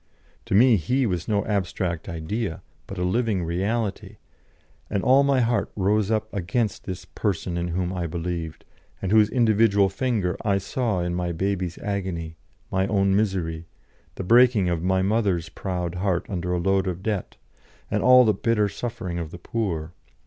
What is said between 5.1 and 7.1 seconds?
my heart rose up against this